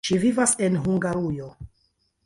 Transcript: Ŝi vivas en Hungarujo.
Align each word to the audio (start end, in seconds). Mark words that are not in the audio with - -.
Ŝi 0.09 0.15
vivas 0.21 0.53
en 0.69 0.79
Hungarujo. 0.87 1.55